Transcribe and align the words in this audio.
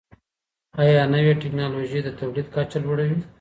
ايا 0.81 1.03
نوې 1.13 1.33
ټکنالوژي 1.41 1.99
د 2.03 2.09
تولید 2.19 2.47
کچه 2.55 2.77
لوړوي؟ 2.83 3.19